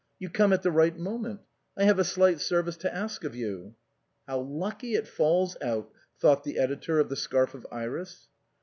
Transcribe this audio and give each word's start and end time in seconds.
You 0.17 0.29
come 0.29 0.51
at 0.51 0.63
the 0.63 0.71
right 0.71 0.97
moment. 0.97 1.41
I 1.77 1.83
have 1.83 1.99
a 1.99 2.03
slight 2.03 2.41
service 2.41 2.75
to 2.77 2.91
ask 2.91 3.23
of 3.23 3.35
you."" 3.35 3.75
How 4.27 4.39
lucky 4.39 4.95
it 4.95 5.07
falls 5.07 5.57
out," 5.61 5.91
thought 6.17 6.43
the 6.43 6.57
editor 6.57 6.97
of" 6.97 7.07
The 7.09 7.15
Scarf 7.15 7.53
of 7.53 7.67
Iris." 7.71 8.27